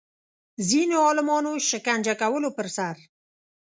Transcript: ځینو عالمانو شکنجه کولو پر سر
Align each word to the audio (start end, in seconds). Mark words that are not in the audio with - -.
ځینو 0.69 0.97
عالمانو 1.07 1.53
شکنجه 1.69 2.13
کولو 2.21 2.49
پر 2.57 2.67
سر 2.75 2.95